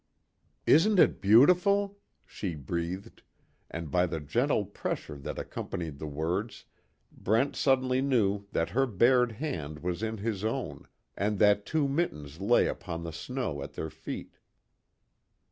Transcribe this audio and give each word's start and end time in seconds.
"Isn't 0.65 0.97
it 0.97 1.21
beautiful?" 1.21 1.99
she 2.25 2.55
breathed, 2.55 3.21
and 3.69 3.91
by 3.91 4.07
the 4.07 4.19
gentle 4.19 4.65
pressure 4.65 5.15
that 5.19 5.37
accompanied 5.37 5.99
the 5.99 6.07
words, 6.07 6.65
Brent 7.11 7.55
suddenly 7.55 8.01
knew 8.01 8.47
that 8.51 8.69
her 8.71 8.87
bared 8.87 9.33
hand 9.33 9.83
was 9.83 10.01
in 10.01 10.17
his 10.17 10.43
own, 10.43 10.87
and 11.15 11.37
that 11.37 11.67
two 11.67 11.87
mittens 11.87 12.41
lay 12.41 12.65
upon 12.65 13.03
the 13.03 13.13
snow 13.13 13.61
at 13.61 13.73
their 13.73 13.91
feet. 13.91 14.37